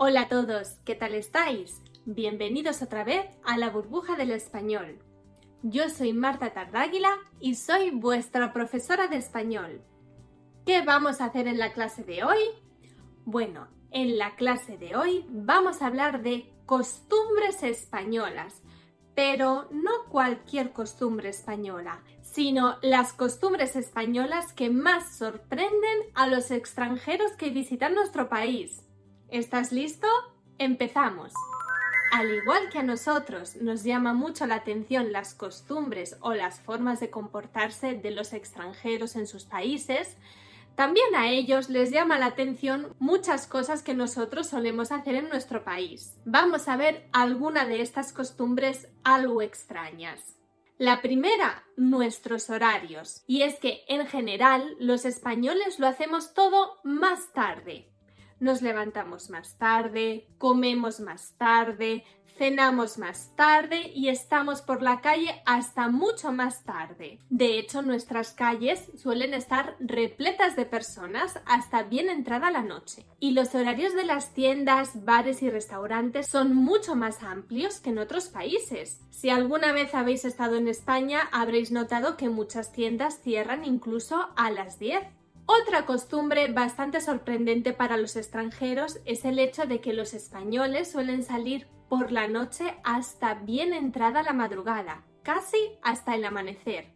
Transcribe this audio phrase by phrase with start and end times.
[0.00, 1.82] Hola a todos, ¿qué tal estáis?
[2.04, 5.00] Bienvenidos otra vez a la burbuja del español.
[5.64, 9.82] Yo soy Marta Tardáguila y soy vuestra profesora de español.
[10.64, 12.38] ¿Qué vamos a hacer en la clase de hoy?
[13.24, 18.62] Bueno, en la clase de hoy vamos a hablar de costumbres españolas,
[19.16, 27.32] pero no cualquier costumbre española, sino las costumbres españolas que más sorprenden a los extranjeros
[27.32, 28.84] que visitan nuestro país.
[29.30, 30.08] ¿Estás listo?
[30.56, 31.34] Empezamos.
[32.12, 36.98] Al igual que a nosotros nos llama mucho la atención las costumbres o las formas
[36.98, 40.16] de comportarse de los extranjeros en sus países,
[40.76, 45.62] también a ellos les llama la atención muchas cosas que nosotros solemos hacer en nuestro
[45.62, 46.16] país.
[46.24, 50.38] Vamos a ver alguna de estas costumbres algo extrañas.
[50.78, 53.24] La primera, nuestros horarios.
[53.26, 57.92] Y es que en general los españoles lo hacemos todo más tarde
[58.40, 62.04] nos levantamos más tarde, comemos más tarde,
[62.38, 67.18] cenamos más tarde y estamos por la calle hasta mucho más tarde.
[67.28, 73.04] De hecho, nuestras calles suelen estar repletas de personas hasta bien entrada la noche.
[73.18, 77.98] Y los horarios de las tiendas, bares y restaurantes son mucho más amplios que en
[77.98, 79.00] otros países.
[79.10, 84.50] Si alguna vez habéis estado en España, habréis notado que muchas tiendas cierran incluso a
[84.52, 85.17] las 10
[85.50, 91.22] otra costumbre bastante sorprendente para los extranjeros es el hecho de que los españoles suelen
[91.22, 96.92] salir por la noche hasta bien entrada la madrugada, casi hasta el amanecer.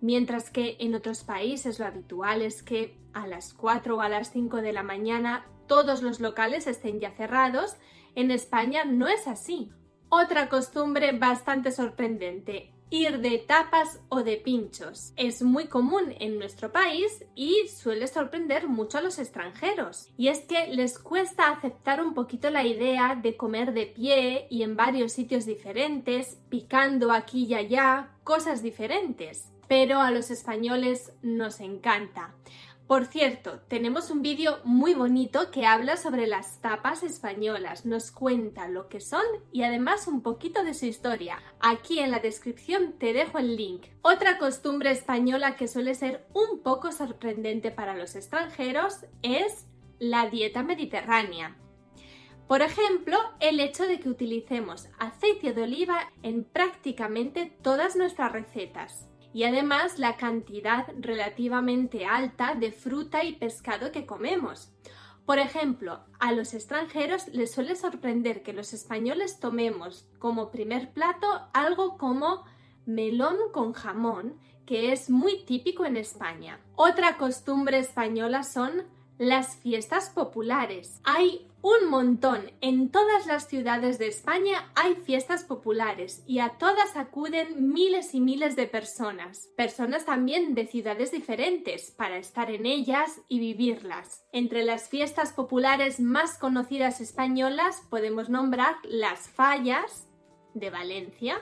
[0.00, 4.30] Mientras que en otros países lo habitual es que a las 4 o a las
[4.30, 7.76] 5 de la mañana todos los locales estén ya cerrados,
[8.14, 9.72] en España no es así.
[10.10, 15.12] Otra costumbre bastante sorprendente ir de tapas o de pinchos.
[15.16, 20.08] Es muy común en nuestro país y suele sorprender mucho a los extranjeros.
[20.16, 24.62] Y es que les cuesta aceptar un poquito la idea de comer de pie y
[24.62, 29.52] en varios sitios diferentes, picando aquí y allá, cosas diferentes.
[29.68, 32.34] Pero a los españoles nos encanta.
[32.88, 38.66] Por cierto, tenemos un vídeo muy bonito que habla sobre las tapas españolas, nos cuenta
[38.66, 39.20] lo que son
[39.52, 41.38] y además un poquito de su historia.
[41.60, 43.82] Aquí en la descripción te dejo el link.
[44.00, 49.66] Otra costumbre española que suele ser un poco sorprendente para los extranjeros es
[49.98, 51.58] la dieta mediterránea.
[52.48, 59.06] Por ejemplo, el hecho de que utilicemos aceite de oliva en prácticamente todas nuestras recetas
[59.34, 64.72] y además la cantidad relativamente alta de fruta y pescado que comemos.
[65.26, 71.26] Por ejemplo, a los extranjeros les suele sorprender que los españoles tomemos como primer plato
[71.52, 72.46] algo como
[72.86, 76.60] melón con jamón, que es muy típico en España.
[76.76, 78.84] Otra costumbre española son
[79.18, 81.00] las fiestas populares.
[81.04, 82.52] Hay un montón.
[82.60, 88.20] En todas las ciudades de España hay fiestas populares y a todas acuden miles y
[88.20, 89.50] miles de personas.
[89.56, 94.24] Personas también de ciudades diferentes para estar en ellas y vivirlas.
[94.32, 100.06] Entre las fiestas populares más conocidas españolas podemos nombrar las Fallas
[100.54, 101.40] de Valencia,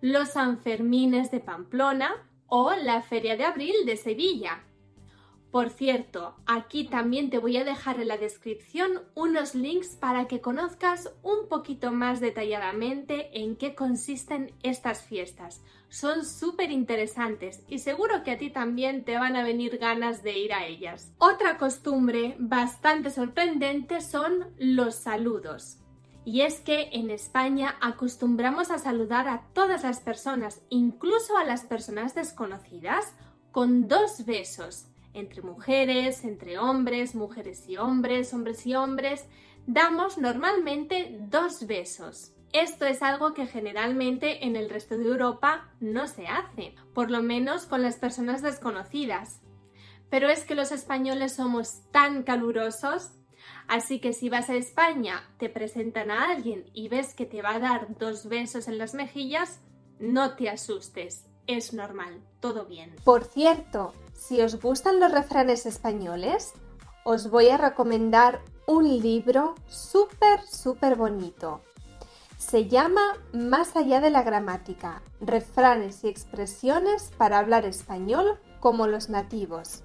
[0.00, 4.64] los Sanfermines de Pamplona o la Feria de Abril de Sevilla.
[5.54, 10.40] Por cierto, aquí también te voy a dejar en la descripción unos links para que
[10.40, 15.62] conozcas un poquito más detalladamente en qué consisten estas fiestas.
[15.88, 20.36] Son súper interesantes y seguro que a ti también te van a venir ganas de
[20.36, 21.14] ir a ellas.
[21.18, 25.78] Otra costumbre bastante sorprendente son los saludos.
[26.24, 31.62] Y es que en España acostumbramos a saludar a todas las personas, incluso a las
[31.64, 33.14] personas desconocidas,
[33.52, 39.26] con dos besos entre mujeres, entre hombres, mujeres y hombres, hombres y hombres,
[39.66, 42.34] damos normalmente dos besos.
[42.52, 47.22] Esto es algo que generalmente en el resto de Europa no se hace, por lo
[47.22, 49.40] menos con las personas desconocidas.
[50.08, 53.10] Pero es que los españoles somos tan calurosos,
[53.66, 57.56] así que si vas a España, te presentan a alguien y ves que te va
[57.56, 59.60] a dar dos besos en las mejillas,
[59.98, 62.94] no te asustes, es normal, todo bien.
[63.04, 66.52] Por cierto, si os gustan los refranes españoles,
[67.04, 71.60] os voy a recomendar un libro súper, súper bonito.
[72.38, 73.02] Se llama
[73.32, 79.82] Más allá de la gramática, refranes y expresiones para hablar español como los nativos.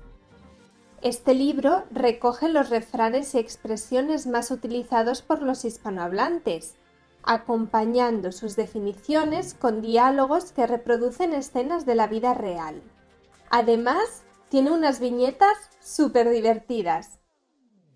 [1.02, 6.76] Este libro recoge los refranes y expresiones más utilizados por los hispanohablantes,
[7.24, 12.82] acompañando sus definiciones con diálogos que reproducen escenas de la vida real.
[13.50, 17.20] Además, tiene unas viñetas súper divertidas.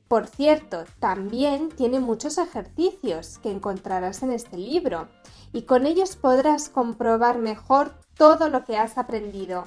[0.07, 5.07] Por cierto, también tiene muchos ejercicios que encontrarás en este libro
[5.51, 9.65] y con ellos podrás comprobar mejor todo lo que has aprendido.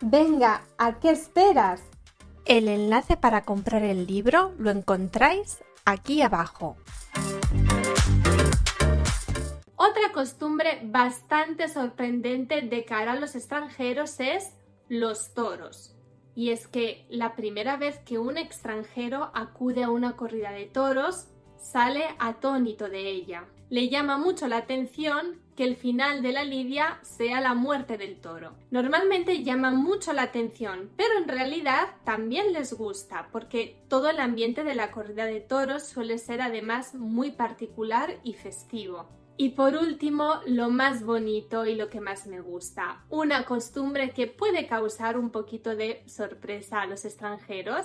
[0.00, 1.80] Venga, ¿a qué esperas?
[2.44, 6.76] El enlace para comprar el libro lo encontráis aquí abajo.
[9.94, 14.52] Otra costumbre bastante sorprendente de cara a los extranjeros es
[14.88, 15.94] los toros.
[16.34, 21.28] Y es que la primera vez que un extranjero acude a una corrida de toros,
[21.56, 23.44] sale atónito de ella.
[23.70, 28.20] Le llama mucho la atención que el final de la lidia sea la muerte del
[28.20, 28.56] toro.
[28.72, 34.64] Normalmente llama mucho la atención, pero en realidad también les gusta, porque todo el ambiente
[34.64, 39.08] de la corrida de toros suele ser además muy particular y festivo.
[39.36, 44.28] Y por último, lo más bonito y lo que más me gusta, una costumbre que
[44.28, 47.84] puede causar un poquito de sorpresa a los extranjeros,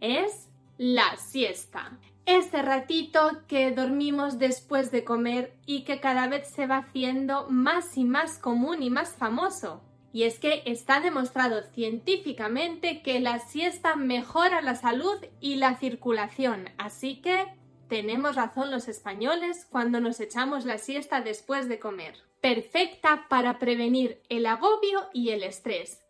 [0.00, 0.48] es
[0.78, 1.98] la siesta.
[2.24, 7.96] Ese ratito que dormimos después de comer y que cada vez se va haciendo más
[7.96, 9.82] y más común y más famoso.
[10.12, 16.70] Y es que está demostrado científicamente que la siesta mejora la salud y la circulación,
[16.78, 17.46] así que
[17.88, 22.14] tenemos razón los españoles cuando nos echamos la siesta después de comer.
[22.40, 26.04] Perfecta para prevenir el agobio y el estrés.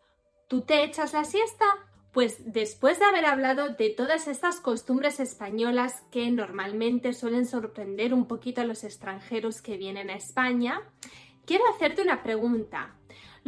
[0.47, 1.65] ¿Tú te echas la siesta?
[2.13, 8.27] Pues después de haber hablado de todas estas costumbres españolas que normalmente suelen sorprender un
[8.27, 10.81] poquito a los extranjeros que vienen a España,
[11.45, 12.96] quiero hacerte una pregunta.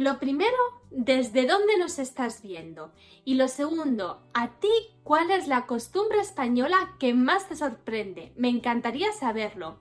[0.00, 0.56] Lo primero,
[0.90, 2.90] ¿desde dónde nos estás viendo?
[3.26, 4.70] Y lo segundo, ¿a ti
[5.02, 8.32] cuál es la costumbre española que más te sorprende?
[8.34, 9.78] Me encantaría saberlo.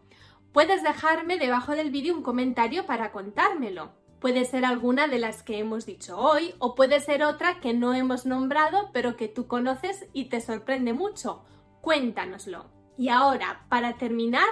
[0.52, 3.94] Puedes dejarme debajo del vídeo un comentario para contármelo.
[4.20, 7.94] Puede ser alguna de las que hemos dicho hoy o puede ser otra que no
[7.94, 11.46] hemos nombrado pero que tú conoces y te sorprende mucho.
[11.80, 12.66] Cuéntanoslo.
[12.98, 14.50] Y ahora, para terminar,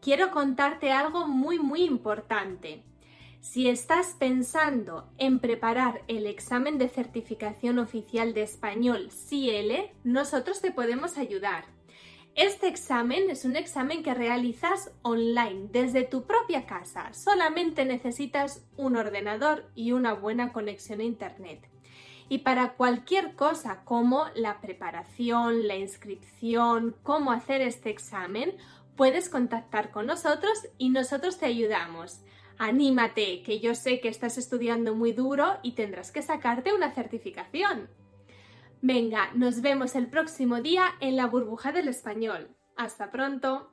[0.00, 2.86] quiero contarte algo muy muy importante.
[3.40, 10.72] Si estás pensando en preparar el examen de certificación oficial de español CL, nosotros te
[10.72, 11.64] podemos ayudar.
[12.34, 17.14] Este examen es un examen que realizas online desde tu propia casa.
[17.14, 21.66] Solamente necesitas un ordenador y una buena conexión a Internet.
[22.28, 28.54] Y para cualquier cosa como la preparación, la inscripción, cómo hacer este examen,
[28.96, 32.20] puedes contactar con nosotros y nosotros te ayudamos.
[32.62, 37.88] Anímate, que yo sé que estás estudiando muy duro y tendrás que sacarte una certificación.
[38.82, 42.54] Venga, nos vemos el próximo día en la burbuja del español.
[42.76, 43.72] Hasta pronto.